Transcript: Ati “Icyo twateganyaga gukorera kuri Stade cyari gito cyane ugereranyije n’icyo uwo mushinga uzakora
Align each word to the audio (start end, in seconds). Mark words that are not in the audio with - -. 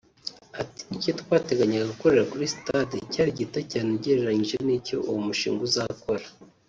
Ati 0.61 0.81
“Icyo 0.95 1.11
twateganyaga 1.21 1.91
gukorera 1.93 2.27
kuri 2.31 2.45
Stade 2.53 2.95
cyari 3.11 3.29
gito 3.39 3.59
cyane 3.71 3.89
ugereranyije 3.97 4.55
n’icyo 4.65 4.97
uwo 5.09 5.19
mushinga 5.27 5.61
uzakora 5.69 6.25